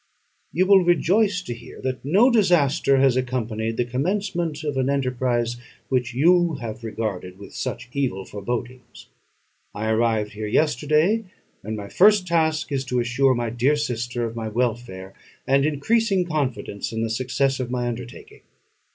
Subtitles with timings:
[0.51, 5.57] You will rejoice to hear that no disaster has accompanied the commencement of an enterprise
[5.89, 9.09] which you have regarded with such evil forebodings.
[9.75, 11.25] I arrived here yesterday;
[11.63, 15.13] and my first task is to assure my dear sister of my welfare,
[15.45, 18.41] and increasing confidence in the success of my undertaking.